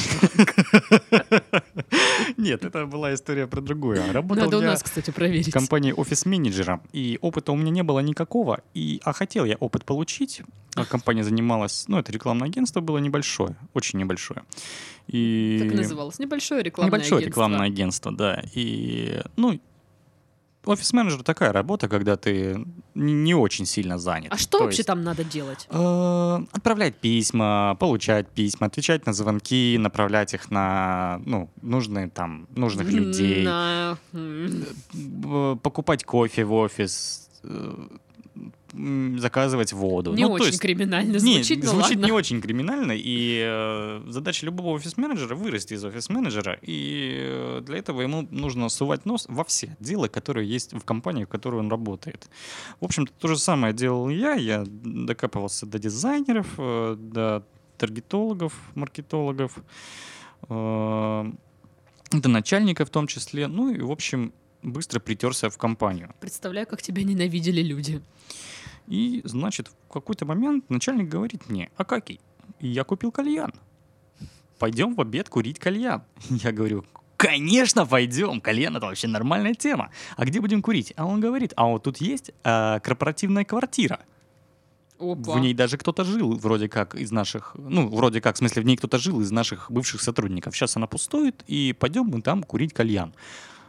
Нет, 2.37 2.63
это 2.65 2.85
была 2.85 3.13
история 3.13 3.47
про 3.47 3.61
другую. 3.61 4.01
Работал 4.11 4.45
Надо 4.45 4.57
у 4.57 4.61
нас, 4.61 4.83
кстати, 4.83 5.11
в 5.11 5.13
проверить. 5.13 5.51
компании 5.51 5.91
офис-менеджером, 5.91 6.81
и 6.91 7.17
опыта 7.21 7.51
у 7.51 7.55
меня 7.55 7.71
не 7.71 7.83
было 7.83 7.99
никакого, 7.99 8.61
и, 8.73 8.99
а 9.03 9.13
хотел 9.13 9.45
я 9.45 9.55
опыт 9.57 9.85
получить. 9.85 10.41
А 10.75 10.85
компания 10.85 11.23
занималась, 11.23 11.85
ну, 11.87 11.99
это 11.99 12.11
рекламное 12.11 12.47
агентство 12.47 12.81
было 12.81 12.97
небольшое, 12.97 13.55
очень 13.73 13.99
небольшое. 13.99 14.43
И... 15.07 15.59
Как 15.61 15.73
называлось? 15.77 16.17
Небольшое 16.17 16.63
рекламное 16.63 16.87
Небольшое 16.89 17.19
агентство. 17.19 17.29
рекламное 17.29 17.67
агентство, 17.67 18.11
да. 18.11 18.43
И, 18.55 19.21
ну, 19.35 19.59
офис-менеджер 20.65 21.23
такая 21.23 21.51
работа, 21.51 21.87
когда 21.87 22.15
ты 22.15 22.65
не, 22.95 23.33
очень 23.35 23.65
сильно 23.65 23.97
занят. 23.97 24.31
А 24.33 24.37
что 24.37 24.57
То 24.59 24.63
вообще 24.65 24.77
есть, 24.79 24.87
там 24.87 25.03
надо 25.03 25.23
делать? 25.23 25.67
э, 25.69 26.39
Отправлять 26.51 26.95
письма, 26.95 27.75
получать 27.79 28.27
письма, 28.29 28.67
отвечать 28.67 29.05
на 29.05 29.13
звонки, 29.13 29.77
направлять 29.79 30.33
их 30.33 30.51
на 30.51 31.21
ну, 31.25 31.49
нужные 31.61 32.07
там, 32.09 32.47
нужных 32.55 32.89
людей, 32.91 33.43
На- 33.45 33.97
э, 34.13 35.55
покупать 35.61 36.03
кофе 36.03 36.43
в 36.45 36.53
офис, 36.53 37.29
э, 37.43 37.87
заказывать 39.17 39.71
воду. 39.73 40.13
Не 40.13 40.23
Ну, 40.23 40.31
очень 40.31 40.45
есть- 40.47 40.59
криминально 40.61 41.13
не, 41.13 41.19
звучит, 41.19 41.63
но 41.63 41.69
звучит 41.71 41.91
ладно. 41.97 42.05
не 42.05 42.11
очень 42.11 42.41
криминально, 42.41 42.93
и 42.95 43.41
э, 43.45 44.01
задача 44.09 44.45
любого 44.45 44.69
офис-менеджера 44.75 45.35
вырасти 45.35 45.75
из 45.75 45.85
офис-менеджера, 45.85 46.57
и 46.61 47.17
э, 47.19 47.61
для 47.65 47.77
этого 47.77 48.01
ему 48.01 48.27
нужно 48.31 48.69
сувать 48.69 49.05
нос 49.05 49.25
во 49.29 49.43
все 49.43 49.75
дела, 49.79 50.07
которые 50.07 50.49
есть 50.49 50.73
в 50.73 50.83
компании, 50.83 51.25
в 51.25 51.27
которой 51.29 51.59
он 51.59 51.69
работает. 51.69 52.27
В 52.81 52.85
общем-то, 52.85 53.11
то 53.19 53.27
же 53.27 53.37
самое 53.37 53.73
делал 53.73 54.09
я, 54.09 54.33
я 54.33 54.63
докапывался 54.67 55.65
до 55.65 55.77
дизайнеров, 55.79 56.47
э, 56.57 56.95
до 56.99 57.43
таргетологов, 57.77 58.53
маркетологов, 58.75 59.57
э, 60.49 61.31
до 62.11 62.29
начальника 62.29 62.85
в 62.85 62.89
том 62.89 63.07
числе, 63.07 63.47
ну 63.47 63.71
и, 63.73 63.79
в 63.81 63.91
общем, 63.91 64.33
быстро 64.61 64.99
притерся 64.99 65.49
в 65.49 65.57
компанию. 65.57 66.13
Представляю, 66.21 66.67
как 66.67 66.81
тебя 66.81 67.03
ненавидели 67.03 67.61
люди. 67.61 68.01
И, 68.87 69.21
значит, 69.23 69.69
в 69.69 69.93
какой-то 69.93 70.25
момент 70.25 70.69
начальник 70.69 71.07
говорит 71.07 71.49
мне, 71.49 71.69
Акакий, 71.77 72.19
я 72.59 72.83
купил 72.83 73.11
кальян. 73.11 73.53
Пойдем 74.59 74.95
в 74.95 75.01
обед 75.01 75.29
курить 75.29 75.59
кальян. 75.59 76.03
Я 76.29 76.51
говорю, 76.51 76.85
конечно, 77.17 77.85
пойдем. 77.85 78.39
Кальян— 78.39 78.75
это 78.77 78.85
вообще 78.85 79.07
нормальная 79.07 79.55
тема. 79.55 79.89
А 80.15 80.25
где 80.25 80.39
будем 80.39 80.61
курить? 80.61 80.93
А 80.95 81.05
он 81.05 81.19
говорит, 81.19 81.53
а 81.55 81.65
вот 81.65 81.83
тут 81.83 81.97
есть 81.97 82.31
а, 82.43 82.79
корпоративная 82.79 83.43
квартира. 83.43 83.99
Опа. 84.99 85.33
В 85.33 85.39
ней 85.39 85.53
даже 85.53 85.77
кто-то 85.77 86.03
жил, 86.03 86.37
вроде 86.37 86.69
как, 86.69 86.95
из 86.95 87.11
наших... 87.11 87.55
Ну, 87.57 87.89
вроде 87.89 88.21
как, 88.21 88.35
в 88.35 88.37
смысле, 88.37 88.61
в 88.61 88.65
ней 88.65 88.77
кто-то 88.77 88.99
жил 88.99 89.19
из 89.21 89.31
наших 89.31 89.69
бывших 89.69 90.01
сотрудников. 90.01 90.55
Сейчас 90.55 90.77
она 90.77 90.87
пустует, 90.87 91.43
и 91.47 91.75
пойдем 91.77 92.05
мы 92.05 92.21
там 92.21 92.43
курить 92.43 92.73
кальян. 92.73 93.13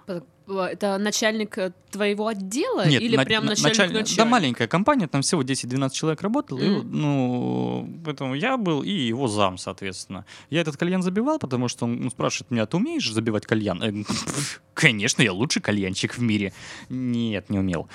П- 0.07 0.23
Это 0.47 0.99
начальник 0.99 1.57
э, 1.57 1.73
твоего 1.91 2.27
отдела 2.27 2.87
Нет, 2.87 3.01
или 3.01 3.17
на- 3.17 3.25
прям 3.25 3.45
на- 3.45 3.51
начальник 3.53 3.75
началь- 3.79 3.93
начальник? 3.93 4.17
Да, 4.19 4.25
маленькая 4.27 4.69
компания, 4.69 5.09
там 5.09 5.23
всего 5.23 5.43
10-12 5.43 5.95
человек 5.95 6.21
работало. 6.21 6.59
и, 6.61 6.69
Мгм. 6.69 7.01
ну, 7.01 8.01
поэтому 8.05 8.35
я 8.35 8.59
был 8.59 8.83
и 8.83 8.91
его 8.91 9.27
зам, 9.27 9.57
соответственно. 9.57 10.27
Я 10.51 10.61
этот 10.61 10.77
кальян 10.77 11.03
забивал, 11.03 11.39
потому 11.39 11.69
что 11.69 11.87
он 11.87 11.97
ну, 11.97 12.11
спрашивает 12.11 12.51
меня, 12.51 12.67
ты 12.67 12.77
умеешь 12.77 13.11
забивать 13.11 13.47
кальян? 13.47 13.79
Говорю, 13.79 14.05
Конечно, 14.75 15.23
я 15.23 15.33
лучший 15.33 15.63
кальянчик 15.63 16.15
в 16.19 16.21
мире. 16.21 16.53
Нет, 16.91 17.49
не 17.49 17.59
умел. 17.59 17.89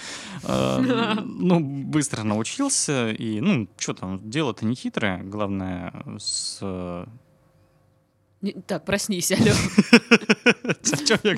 Э, 0.44 1.16
Ну, 1.24 1.60
быстро 1.60 2.24
научился. 2.24 3.12
И, 3.12 3.42
ну, 3.42 3.68
что 3.78 3.94
там, 3.94 4.28
дело-то 4.28 4.66
не 4.66 4.74
хитрое. 4.76 5.22
Главное, 5.24 5.94
с... 6.18 6.60
Не- 8.42 8.54
Так, 8.54 8.86
проснись, 8.86 9.32
алло. 9.34 9.52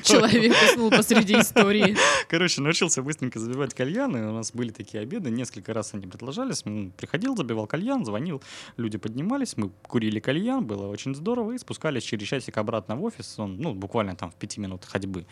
Человек 0.02 0.52
уснул 0.70 0.90
посреди 0.90 1.34
истории. 1.40 1.96
Короче, 2.28 2.60
научился 2.60 3.02
быстренько 3.02 3.40
забивать 3.40 3.74
кальяны. 3.74 4.28
У 4.28 4.32
нас 4.32 4.52
были 4.52 4.70
такие 4.70 5.02
обеды, 5.02 5.30
несколько 5.30 5.74
раз 5.74 5.94
они 5.94 6.06
предложались. 6.06 6.62
М, 6.64 6.92
Приходил, 6.96 7.36
забивал 7.36 7.66
кальян, 7.66 8.04
звонил, 8.04 8.40
люди 8.76 8.98
поднимались, 8.98 9.56
мы 9.56 9.70
курили 9.88 10.20
кальян, 10.20 10.64
было 10.64 10.86
очень 10.88 11.14
здорово, 11.14 11.52
и 11.52 11.58
спускались 11.58 12.04
через 12.04 12.28
часик 12.28 12.56
обратно 12.58 12.94
в 12.96 13.02
офис. 13.02 13.36
Он, 13.38 13.56
ну, 13.58 13.74
буквально 13.74 14.14
там 14.14 14.30
в 14.30 14.34
пяти 14.36 14.60
минут 14.60 14.84
ходьбы 14.84 15.26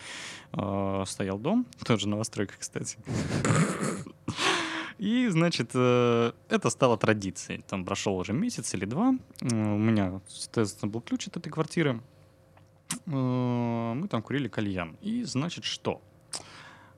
э, 0.52 1.04
стоял 1.06 1.38
дом, 1.38 1.66
тоже 1.84 2.08
новостройка, 2.08 2.54
кстати. 2.58 2.96
И, 5.00 5.28
значит, 5.28 5.70
э, 5.74 6.32
это 6.50 6.70
стало 6.70 6.96
традицией. 6.98 7.62
Там 7.66 7.84
прошел 7.84 8.16
уже 8.18 8.32
месяц 8.32 8.74
или 8.74 8.84
два. 8.84 9.14
М, 9.40 9.74
У 9.74 9.78
меня, 9.78 10.20
соответственно, 10.28 10.90
был 10.92 11.00
ключ 11.00 11.26
от 11.28 11.36
этой 11.38 11.48
квартиры. 11.50 12.00
Э, 13.06 13.92
Мы 13.94 14.08
там 14.08 14.22
курили 14.22 14.48
кальян. 14.48 14.96
И, 15.00 15.24
значит, 15.24 15.64
что? 15.64 16.00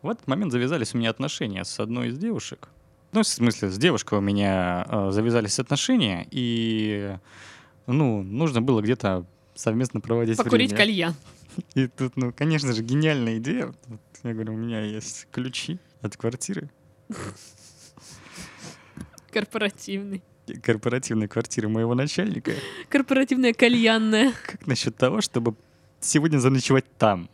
В 0.02 0.08
этот 0.08 0.26
момент 0.26 0.50
завязались 0.52 0.94
у 0.94 0.98
меня 0.98 1.10
отношения 1.10 1.64
с 1.64 1.78
одной 1.78 2.08
из 2.08 2.18
девушек. 2.18 2.68
Ну, 3.12 3.22
в 3.22 3.26
смысле, 3.26 3.68
с 3.70 3.78
девушкой 3.78 4.18
у 4.18 4.22
меня 4.22 4.84
э, 4.88 5.10
завязались 5.12 5.58
отношения, 5.60 6.26
и, 6.30 7.16
ну, 7.86 8.22
нужно 8.22 8.62
было 8.62 8.80
где-то 8.80 9.26
совместно 9.54 10.00
проводить 10.00 10.38
Покурить 10.38 10.72
время. 10.72 10.76
кальян. 10.84 11.14
И 11.74 11.86
тут, 11.86 12.16
ну, 12.16 12.32
конечно 12.32 12.72
же, 12.72 12.82
гениальная 12.82 13.36
идея. 13.38 13.74
Я 14.24 14.32
говорю, 14.32 14.54
у 14.54 14.56
меня 14.56 14.80
есть 14.80 15.28
ключи 15.30 15.78
от 16.00 16.16
квартиры, 16.16 16.70
Корпоративный. 19.32 20.22
корпоративной 20.62 21.28
квартиры 21.28 21.68
моего 21.68 21.94
начальника. 21.94 22.52
Корпоративная 22.88 23.54
кальянная. 23.54 24.32
Как 24.46 24.66
насчет 24.66 24.96
того, 24.96 25.20
чтобы 25.20 25.54
сегодня 26.00 26.38
заночевать 26.38 26.84
там? 26.98 27.28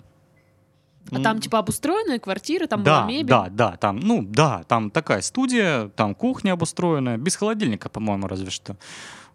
А 1.11 1.21
там 1.21 1.40
типа 1.40 1.59
обустроенная 1.59 2.19
квартира, 2.19 2.67
там 2.67 2.83
да, 2.83 3.00
была 3.00 3.11
мебель. 3.11 3.28
Да, 3.31 3.49
да, 3.49 3.76
там, 3.78 3.99
ну, 3.99 4.23
да, 4.23 4.64
там 4.64 4.90
такая 4.90 5.23
студия, 5.23 5.88
там 5.97 6.14
кухня 6.14 6.52
обустроенная, 6.52 7.17
без 7.17 7.35
холодильника, 7.35 7.88
по-моему, 7.88 8.26
разве 8.26 8.50
что. 8.50 8.76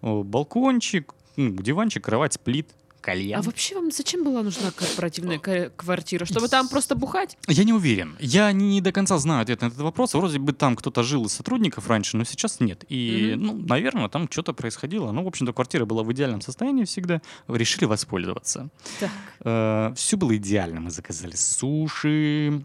Балкончик, 0.02 1.16
ну, 1.36 1.50
диванчик, 1.50 2.04
кровать, 2.04 2.34
сплит, 2.34 2.70
кальян. 3.04 3.40
А 3.40 3.44
вообще 3.44 3.76
вам 3.76 3.92
зачем 3.92 4.24
была 4.24 4.42
нужна 4.42 4.72
корпоративная 4.72 5.38
квартира? 5.38 6.26
Чтобы 6.26 6.48
там 6.48 6.70
просто 6.70 6.96
бухать? 6.96 7.38
Я 7.48 7.64
не 7.66 7.74
уверен. 7.74 8.16
Я 8.20 8.52
не 8.54 8.80
до 8.82 8.92
конца 8.92 9.18
знаю 9.18 9.42
ответ 9.44 9.62
на 9.62 9.68
этот 9.68 9.80
вопрос. 9.80 10.14
Вроде 10.14 10.40
бы 10.40 10.54
там 10.54 10.76
кто-то 10.76 11.04
жил 11.04 11.26
из 11.26 11.34
сотрудников 11.34 11.88
раньше, 11.90 12.18
но 12.18 12.24
сейчас 12.24 12.60
нет. 12.62 12.86
И, 12.90 13.34
Мгм. 13.36 13.46
ну, 13.46 13.58
наверное, 13.68 14.08
там 14.08 14.28
что-то 14.32 14.54
происходило. 14.54 15.12
Ну, 15.12 15.24
в 15.24 15.28
общем-то, 15.28 15.52
квартира 15.54 15.86
была 15.86 16.04
в 16.04 16.12
идеальном 16.14 16.42
состоянии 16.42 16.86
всегда. 16.86 17.22
Решили 17.48 17.86
воспользоваться. 17.86 18.70
Так. 19.00 19.96
все 19.98 20.18
было 20.18 20.36
идеально. 20.38 20.80
Мы 20.80 20.90
заказали 20.90 21.36
суши, 21.36 22.64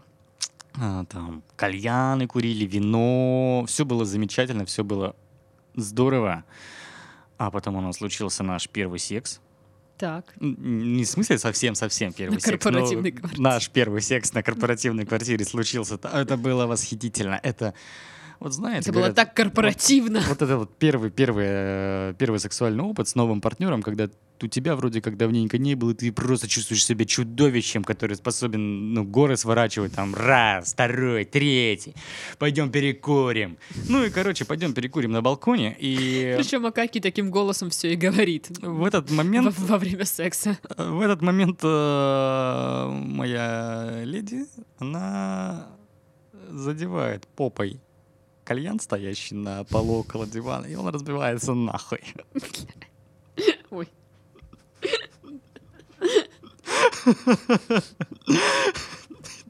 а, 0.75 1.03
там, 1.05 1.43
кальяны 1.57 2.27
курили, 2.27 2.65
вино. 2.65 3.65
Все 3.67 3.83
было 3.85 4.05
замечательно, 4.05 4.65
все 4.65 4.83
было 4.83 5.15
здорово. 5.75 6.43
А 7.37 7.51
потом 7.51 7.75
у 7.75 7.81
нас 7.81 7.97
случился 7.97 8.43
наш 8.43 8.69
первый 8.69 8.99
секс. 8.99 9.41
Так. 9.99 10.33
Не 10.39 11.03
в 11.03 11.07
смысле 11.09 11.37
совсем-совсем 11.37 12.13
первый 12.13 12.35
На 12.35 12.39
секс. 12.39 12.51
но 12.51 12.57
корпоративной 12.71 13.11
квартире. 13.11 13.43
Наш 13.43 13.69
первый 13.69 14.01
секс 14.01 14.33
на 14.33 14.41
корпоративной 14.41 15.05
квартире 15.05 15.43
случился. 15.43 15.97
Т- 15.97 16.07
Это 16.07 16.37
было 16.37 16.65
восхитительно. 16.67 17.37
Это, 17.43 17.73
вот 18.39 18.53
знаете, 18.53 18.81
Это 18.81 18.91
было 18.93 18.99
говорят, 19.01 19.15
так 19.15 19.33
корпоративно. 19.33 20.21
вот 20.27 20.41
это 20.41 20.57
вот 20.57 20.77
первый, 20.77 21.09
первый, 21.11 21.45
э, 21.47 22.13
первый 22.17 22.39
сексуальный 22.39 22.83
опыт 22.83 23.07
с 23.07 23.15
новым 23.15 23.41
партнером, 23.41 23.81
когда 23.83 24.09
у 24.41 24.47
тебя 24.47 24.77
вроде 24.77 25.01
как 25.01 25.17
давненько 25.17 25.57
не 25.57 25.75
было, 25.75 25.91
и 25.91 25.93
ты 25.93 26.11
просто 26.13 26.47
чувствуешь 26.47 26.85
себя 26.85 27.03
чудовищем, 27.03 27.83
который 27.83 28.15
способен 28.15 28.93
ну, 28.93 29.03
горы 29.03 29.35
сворачивать 29.35 29.93
там 29.93 30.15
раз, 30.15 30.71
второй, 30.71 31.25
третий. 31.25 31.93
Пойдем 32.37 32.71
перекурим. 32.71 33.57
Ну 33.89 34.05
и, 34.05 34.09
короче, 34.09 34.45
пойдем 34.45 34.73
перекурим 34.73 35.11
на 35.11 35.21
балконе. 35.21 35.75
И 35.77 36.35
Причем 36.37 36.65
Акаки 36.65 37.01
таким 37.01 37.31
голосом 37.31 37.69
все 37.69 37.91
и 37.91 37.95
говорит. 37.97 38.47
в 38.61 38.85
этот 38.85 39.09
Во, 39.09 39.15
момент 39.17 39.53
во 39.59 39.77
время 39.77 40.05
секса. 40.05 40.57
в 40.77 41.01
этот 41.01 41.21
момент 41.21 41.59
э, 41.63 42.87
моя 42.89 44.03
леди, 44.05 44.45
она 44.77 45.67
задевает 46.49 47.27
попой 47.35 47.81
кальян, 48.49 48.79
стоящий 48.79 49.35
на 49.35 49.63
полу 49.63 49.99
около 49.99 50.25
дивана, 50.25 50.65
и 50.65 50.73
он 50.73 50.87
разбивается 50.87 51.53
нахуй. 51.53 52.01
Ой. 53.69 53.87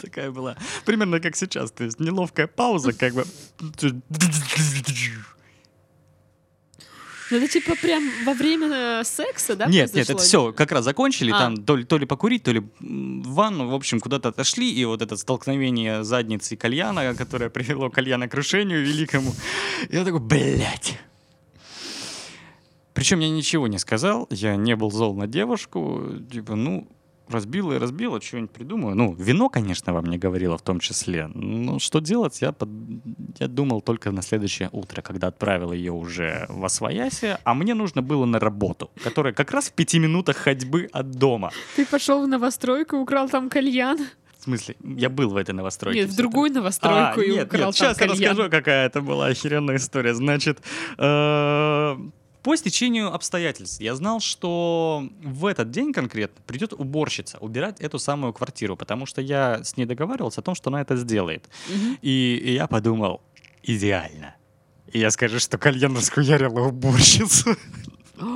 Такая 0.01 0.31
была 0.31 0.57
примерно 0.85 1.21
как 1.21 1.37
сейчас, 1.37 1.71
то 1.71 1.85
есть 1.85 2.01
неловкая 2.01 2.47
пауза, 2.47 2.91
как 2.91 3.13
бы. 3.13 3.23
Ну 7.31 7.37
это 7.37 7.47
типа 7.47 7.75
прям 7.75 8.03
во 8.25 8.33
время 8.33 8.67
э, 9.01 9.03
секса, 9.03 9.55
да? 9.55 9.65
Нет, 9.67 9.93
нет, 9.93 10.09
это 10.09 10.17
все, 10.19 10.51
как 10.51 10.71
раз 10.71 10.83
закончили, 10.85 11.31
А. 11.31 11.37
там 11.37 11.57
то 11.57 11.75
ли, 11.75 11.83
то 11.83 11.97
ли 11.97 12.05
покурить, 12.05 12.43
то 12.43 12.51
ли 12.51 12.59
в 12.79 13.33
ванну, 13.33 13.67
в 13.69 13.73
общем, 13.75 13.99
куда-то 13.99 14.29
отошли, 14.29 14.71
и 14.71 14.83
вот 14.85 15.01
это 15.01 15.15
столкновение 15.15 16.03
задницы 16.03 16.55
кальяна, 16.55 17.13
которое 17.15 17.49
привело 17.51 17.89
к 17.89 17.95
кальянокрушению 17.95 18.83
великому, 18.83 19.33
я 19.89 20.03
такой, 20.03 20.19
блядь. 20.19 20.97
Причем 22.93 23.19
я 23.19 23.29
ничего 23.29 23.67
не 23.67 23.77
сказал, 23.77 24.27
я 24.29 24.55
не 24.55 24.75
был 24.75 24.91
зол 24.91 25.15
на 25.15 25.27
девушку, 25.27 26.03
типа, 26.31 26.55
ну, 26.55 26.87
разбила 27.29 27.73
и 27.73 27.77
разбила, 27.77 28.19
что-нибудь 28.19 28.51
придумаю. 28.51 28.95
Ну, 28.95 29.13
вино, 29.13 29.49
конечно, 29.49 29.93
вам 29.93 30.05
не 30.07 30.17
говорила 30.17 30.57
в 30.57 30.61
том 30.61 30.79
числе. 30.79 31.27
Но 31.27 31.79
что 31.79 31.99
делать, 31.99 32.41
я, 32.41 32.51
под- 32.51 32.69
я 33.39 33.47
думал 33.47 33.81
только 33.81 34.11
на 34.11 34.21
следующее 34.21 34.69
утро, 34.71 35.01
когда 35.01 35.27
отправил 35.27 35.71
ее 35.71 35.91
уже 35.91 36.45
в 36.49 36.63
Освоясе, 36.65 37.39
а 37.43 37.53
мне 37.53 37.73
нужно 37.73 38.01
было 38.01 38.25
на 38.25 38.39
работу, 38.39 38.91
которая 39.03 39.33
как 39.33 39.51
раз 39.51 39.69
в 39.69 39.73
пяти 39.73 39.99
минутах 39.99 40.37
ходьбы 40.37 40.89
от 40.91 41.11
дома. 41.11 41.51
Ты 41.75 41.85
пошел 41.85 42.23
в 42.23 42.27
новостройку, 42.27 42.97
украл 42.97 43.29
там 43.29 43.49
кальян. 43.49 43.99
В 44.39 44.43
смысле, 44.43 44.75
я 44.81 45.09
был 45.09 45.29
в 45.29 45.35
этой 45.35 45.51
новостройке. 45.51 46.01
Нет, 46.01 46.09
в 46.11 46.15
другую 46.15 46.51
новостройку 46.53 47.19
а, 47.19 47.23
и 47.23 47.31
нет, 47.31 47.47
украл 47.47 47.59
нет, 47.59 47.61
там 47.65 47.73
сейчас 47.73 47.97
кальян. 47.97 48.31
расскажу, 48.31 48.49
какая 48.49 48.85
это 48.85 49.01
была 49.01 49.27
охеренная 49.27 49.75
история. 49.75 50.13
Значит, 50.13 50.59
э, 50.97 51.97
по 52.43 52.55
стечению 52.55 53.13
обстоятельств 53.13 53.81
я 53.81 53.95
знал, 53.95 54.19
что 54.19 55.03
в 55.21 55.45
этот 55.45 55.71
день 55.71 55.91
конкретно 55.93 56.41
придет 56.45 56.73
уборщица 56.73 57.37
убирать 57.39 57.79
эту 57.79 57.99
самую 57.99 58.33
квартиру, 58.33 58.77
потому 58.77 59.05
что 59.05 59.21
я 59.21 59.63
с 59.63 59.75
ней 59.77 59.85
договаривался 59.85 60.41
о 60.41 60.43
том, 60.43 60.55
что 60.55 60.69
она 60.69 60.81
это 60.81 60.95
сделает. 60.95 61.49
Мгм. 61.69 61.97
И, 62.01 62.41
и 62.43 62.53
я 62.53 62.67
подумал, 62.67 63.21
идеально. 63.63 64.35
И 64.91 64.99
я 64.99 65.11
скажу, 65.11 65.39
что 65.39 65.57
кальян 65.57 65.95
расхуярила 65.95 66.67
уборщицу. 66.67 67.55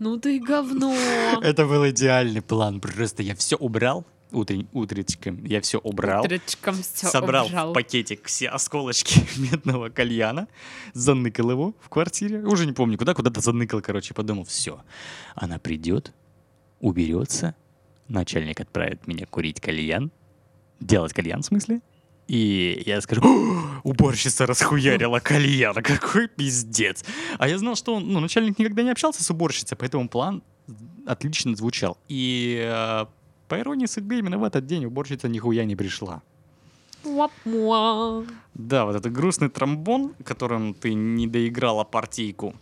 Ну 0.00 0.16
ты 0.16 0.38
говно. 0.38 0.94
Это 1.42 1.66
был 1.66 1.88
идеальный 1.88 2.40
план. 2.40 2.80
Просто 2.80 3.24
я 3.24 3.34
все 3.34 3.56
убрал 3.56 4.06
утрень, 4.32 4.68
утречком. 4.72 5.44
Я 5.44 5.60
все 5.60 5.78
убрал. 5.78 6.24
Утречком 6.24 6.74
всё 6.82 7.08
собрал 7.08 7.46
убрал. 7.46 7.70
в 7.70 7.74
пакетик 7.74 8.26
все 8.26 8.48
осколочки 8.48 9.20
медного 9.38 9.88
кальяна, 9.88 10.48
заныкал 10.92 11.50
его 11.50 11.74
в 11.80 11.88
квартире, 11.88 12.40
уже 12.40 12.66
не 12.66 12.72
помню 12.72 12.98
куда, 12.98 13.14
куда-то 13.14 13.40
заныкал, 13.40 13.80
короче, 13.80 14.14
подумал, 14.14 14.44
все, 14.44 14.80
она 15.34 15.58
придет, 15.58 16.12
уберется, 16.80 17.54
начальник 18.08 18.60
отправит 18.60 19.06
меня 19.06 19.26
курить 19.26 19.60
кальян, 19.60 20.10
делать 20.80 21.12
кальян 21.12 21.42
в 21.42 21.46
смысле, 21.46 21.80
и 22.28 22.82
я 22.84 23.00
скажу, 23.00 23.22
«О, 23.24 23.80
уборщица 23.84 24.44
расхуярила 24.46 25.18
кальян, 25.18 25.74
какой 25.82 26.28
пиздец. 26.28 27.02
А 27.38 27.48
я 27.48 27.58
знал, 27.58 27.74
что 27.74 27.94
он, 27.94 28.12
ну, 28.12 28.20
начальник 28.20 28.58
никогда 28.58 28.82
не 28.82 28.90
общался 28.90 29.24
с 29.24 29.30
уборщицей, 29.30 29.78
поэтому 29.78 30.08
план 30.10 30.42
отлично 31.06 31.56
звучал. 31.56 31.96
И 32.08 32.60
э, 32.62 33.06
по 33.48 33.58
иронии 33.58 33.86
судьбы, 33.86 34.18
именно 34.18 34.38
в 34.38 34.44
этот 34.44 34.66
день 34.66 34.84
уборщица 34.84 35.28
нихуя 35.28 35.64
не 35.64 35.76
пришла. 35.76 36.22
Да, 38.54 38.84
вот 38.84 38.96
этот 38.96 39.12
грустный 39.12 39.48
тромбон, 39.48 40.14
которым 40.24 40.74
ты 40.74 40.94
не 40.94 41.26
доиграла 41.26 41.84
партийку. 41.84 42.54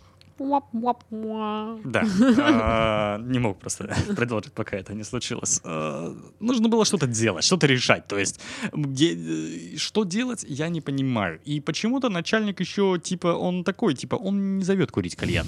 Да. 1.83 2.03
а, 2.39 3.17
Не 3.17 3.39
мог 3.39 3.57
просто 3.59 3.95
продолжить, 4.15 4.53
пока 4.53 4.77
это 4.77 4.93
не 4.93 5.03
случилось. 5.03 5.59
А, 5.63 6.15
Нужно 6.39 6.69
было 6.69 6.85
что-то 6.85 7.07
делать, 7.07 7.43
что-то 7.43 7.65
решать. 7.65 8.07
То 8.07 8.19
есть, 8.19 8.39
э, 8.71 9.75
что 9.77 10.03
делать, 10.03 10.45
я 10.47 10.69
не 10.69 10.81
понимаю. 10.81 11.39
И 11.43 11.59
почему-то 11.59 12.09
начальник 12.09 12.59
еще, 12.59 12.99
типа, 13.03 13.27
он 13.27 13.63
такой, 13.63 13.95
типа, 13.95 14.15
он 14.15 14.57
не 14.59 14.63
зовет 14.63 14.91
курить 14.91 15.15
кальян. 15.15 15.47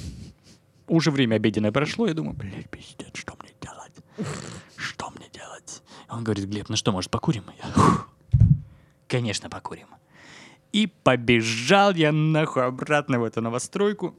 Уже 0.88 1.12
время 1.12 1.36
обеденное 1.36 1.72
прошло, 1.72 2.08
я 2.08 2.15
думаю, 2.15 2.36
блядь, 2.36 2.67
пиздец, 2.72 3.12
что 3.13 3.36
мне 3.39 3.51
делать? 3.62 3.91
Что 4.75 5.12
мне? 5.12 5.28
Он 6.09 6.23
говорит, 6.23 6.45
Глеб, 6.45 6.69
ну 6.69 6.75
что, 6.75 6.91
может, 6.91 7.11
покурим? 7.11 7.43
Я, 7.63 7.69
«Фух, 7.71 8.09
Конечно, 9.07 9.49
покурим. 9.49 9.87
И 10.71 10.87
побежал 10.87 11.93
я 11.95 12.11
нахуй 12.11 12.65
обратно 12.65 13.19
в 13.19 13.23
эту 13.23 13.41
новостройку. 13.41 14.15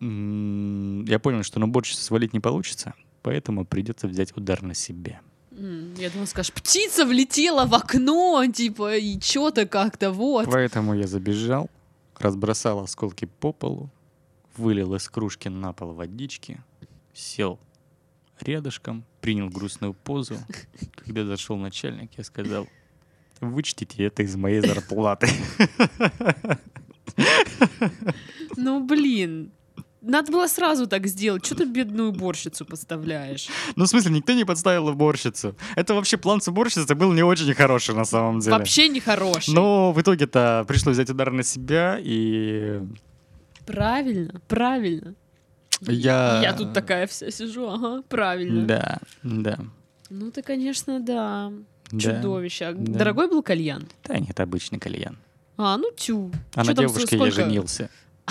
Я 0.00 1.18
понял, 1.18 1.42
что 1.42 1.58
на 1.60 1.66
уборщицу 1.66 2.02
свалить 2.02 2.32
не 2.32 2.40
получится, 2.40 2.94
поэтому 3.22 3.64
придется 3.64 4.08
взять 4.08 4.36
удар 4.36 4.62
на 4.62 4.74
себя. 4.74 5.20
М, 5.52 5.94
Я 5.94 6.10
думала, 6.10 6.26
скажешь, 6.26 6.52
птица 6.52 7.04
влетела 7.06 7.66
в 7.66 7.74
окно, 7.74 8.44
типа, 8.46 8.96
и 8.96 9.18
что-то 9.20 9.66
как-то, 9.66 10.12
вот. 10.12 10.46
Поэтому 10.50 10.94
я 10.94 11.06
забежал, 11.06 11.70
разбросал 12.18 12.80
осколки 12.80 13.24
по 13.24 13.52
полу, 13.52 13.90
вылил 14.56 14.94
из 14.94 15.08
кружки 15.08 15.48
на 15.48 15.72
пол 15.72 15.92
водички, 15.92 16.60
сел 17.14 17.58
рядышком, 18.40 19.04
принял 19.20 19.48
грустную 19.48 19.94
позу. 19.94 20.36
Когда 21.04 21.24
зашел 21.24 21.56
начальник, 21.56 22.10
я 22.16 22.24
сказал, 22.24 22.68
вычтите 23.40 24.04
это 24.04 24.22
из 24.22 24.36
моей 24.36 24.60
зарплаты. 24.60 25.28
Ну, 28.56 28.84
блин. 28.84 29.52
Надо 30.00 30.30
было 30.30 30.46
сразу 30.46 30.86
так 30.86 31.06
сделать. 31.08 31.44
Что 31.44 31.56
ты 31.56 31.64
бедную 31.64 32.10
уборщицу 32.10 32.64
подставляешь? 32.64 33.48
Ну, 33.74 33.84
в 33.84 33.88
смысле, 33.88 34.12
никто 34.12 34.32
не 34.34 34.44
подставил 34.44 34.86
уборщицу. 34.86 35.56
Это 35.74 35.94
вообще 35.94 36.16
план 36.16 36.40
с 36.40 36.48
уборщицей 36.48 36.94
был 36.94 37.12
не 37.12 37.22
очень 37.24 37.52
хороший 37.54 37.94
на 37.94 38.04
самом 38.04 38.38
деле. 38.38 38.56
Вообще 38.56 38.88
нехороший. 38.88 39.52
Но 39.52 39.92
в 39.92 40.00
итоге-то 40.00 40.64
пришлось 40.68 40.94
взять 40.94 41.10
удар 41.10 41.32
на 41.32 41.42
себя, 41.42 41.98
и 42.00 42.80
Правильно, 43.66 44.40
правильно. 44.46 45.14
Я... 45.82 46.40
Я 46.42 46.54
тут 46.54 46.72
такая 46.72 47.06
вся 47.06 47.30
сижу, 47.30 47.68
ага, 47.68 48.02
правильно. 48.08 48.66
Да, 48.66 48.98
да. 49.22 49.58
Ну 50.10 50.30
ты, 50.30 50.42
конечно, 50.42 51.00
да. 51.00 51.52
да. 51.90 51.98
Чудовище. 51.98 52.66
А 52.66 52.72
Да. 52.72 52.98
Дорогой 52.98 53.28
был 53.28 53.42
кальян? 53.42 53.86
Да 54.04 54.18
нет, 54.18 54.38
обычный 54.40 54.78
кальян. 54.78 55.18
А, 55.56 55.76
ну 55.76 55.90
тю. 55.96 56.30
А 56.54 56.62
Чё 56.62 56.70
на 56.70 56.74
девушке 56.74 57.16
я 57.16 57.30
женился. 57.30 57.90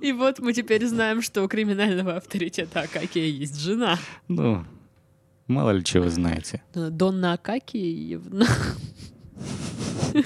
И 0.00 0.12
вот 0.12 0.38
мы 0.38 0.52
теперь 0.52 0.86
знаем, 0.86 1.22
что 1.22 1.42
у 1.42 1.48
криминального 1.48 2.16
авторитета 2.16 2.82
Акакия 2.82 3.26
есть 3.26 3.60
жена. 3.60 3.98
Ну, 4.28 4.64
мало 5.46 5.70
ли 5.70 5.84
чего 5.84 6.08
знаете. 6.08 6.62
Донна 6.74 7.34
Акакиевна. 7.34 8.46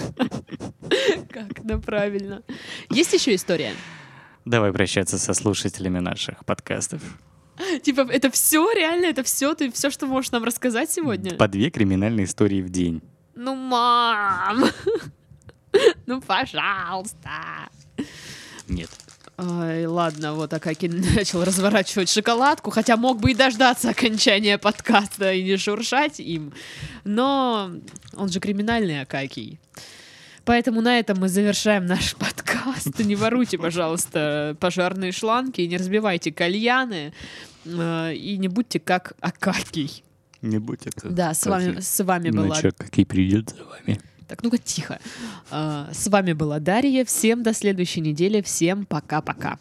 Как 1.30 1.60
это 1.60 1.78
правильно. 1.78 2.42
Есть 2.90 3.14
еще 3.14 3.34
история? 3.34 3.72
Давай 4.46 4.72
прощаться 4.72 5.18
со 5.18 5.34
слушателями 5.34 5.98
наших 5.98 6.44
подкастов. 6.44 7.02
Типа, 7.82 8.06
это 8.08 8.30
все 8.30 8.70
реально, 8.72 9.06
это 9.06 9.24
все, 9.24 9.54
ты 9.56 9.72
все, 9.72 9.90
что 9.90 10.06
можешь 10.06 10.30
нам 10.30 10.44
рассказать 10.44 10.88
сегодня? 10.88 11.34
По 11.34 11.48
две 11.48 11.68
криминальные 11.68 12.26
истории 12.26 12.62
в 12.62 12.70
день. 12.70 13.02
Ну, 13.34 13.54
мам! 13.54 14.64
Ну, 16.06 16.22
пожалуйста. 16.22 17.68
Нет. 18.66 18.88
Ай, 19.36 19.84
ладно, 19.84 20.32
вот 20.32 20.54
Акаки 20.54 20.86
начал 21.16 21.44
разворачивать 21.44 22.08
шоколадку, 22.08 22.70
хотя 22.70 22.96
мог 22.96 23.20
бы 23.20 23.32
и 23.32 23.34
дождаться 23.34 23.90
окончания 23.90 24.56
подкаста 24.56 25.32
и 25.32 25.42
не 25.42 25.58
шуршать 25.58 26.18
им. 26.18 26.54
Но 27.04 27.72
он 28.14 28.28
же 28.30 28.40
криминальный 28.40 29.02
Акакий. 29.02 29.60
Поэтому 30.46 30.80
на 30.80 30.98
этом 30.98 31.18
мы 31.18 31.28
завершаем 31.28 31.84
наш 31.84 32.14
подкаст. 32.14 32.45
Не 32.98 33.16
воруйте, 33.16 33.58
пожалуйста, 33.58 34.56
пожарные 34.60 35.12
шланги, 35.12 35.62
не 35.62 35.76
разбивайте 35.76 36.32
кальяны 36.32 37.12
э, 37.64 38.14
и 38.14 38.36
не 38.38 38.48
будьте 38.48 38.80
как 38.80 39.14
Акакий. 39.20 40.02
Не 40.42 40.58
будь 40.58 40.86
это. 40.86 41.08
Да, 41.08 41.34
с 41.34 41.46
вами, 41.46 41.80
с 41.80 42.04
вами 42.04 42.30
Ну 42.30 42.44
была... 42.44 42.60
чё, 42.60 42.70
какие 42.76 43.04
придет 43.04 43.50
за 43.50 43.64
вами? 43.64 44.00
Так, 44.28 44.42
ну-ка, 44.42 44.58
тихо. 44.58 44.98
А, 45.50 45.88
С 45.92 46.08
вами 46.08 46.32
была 46.32 46.58
Дарья. 46.58 47.04
Всем 47.04 47.42
до 47.42 47.54
следующей 47.54 48.00
недели. 48.00 48.42
Всем 48.42 48.84
пока-пока. 48.84 49.58